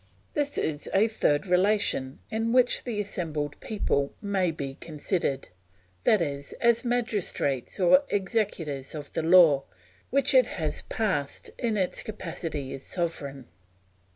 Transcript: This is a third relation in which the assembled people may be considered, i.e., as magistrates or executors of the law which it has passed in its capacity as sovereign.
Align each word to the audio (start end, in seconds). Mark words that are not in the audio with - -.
This 0.33 0.57
is 0.57 0.89
a 0.95 1.07
third 1.07 1.45
relation 1.45 2.17
in 2.31 2.51
which 2.51 2.85
the 2.85 2.99
assembled 2.99 3.59
people 3.59 4.15
may 4.19 4.49
be 4.49 4.73
considered, 4.73 5.49
i.e., 6.07 6.43
as 6.59 6.83
magistrates 6.83 7.79
or 7.79 8.01
executors 8.09 8.95
of 8.95 9.13
the 9.13 9.21
law 9.21 9.65
which 10.09 10.33
it 10.33 10.47
has 10.57 10.81
passed 10.89 11.51
in 11.59 11.77
its 11.77 12.01
capacity 12.01 12.73
as 12.73 12.81
sovereign. 12.83 13.45